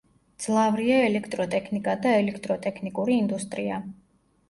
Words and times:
მძლავრია 0.37 0.95
ელექტროტექნიკა 1.09 1.97
და 2.07 2.17
ელექტროტექნიკური 2.25 3.23
ინდუსტრია. 3.25 3.83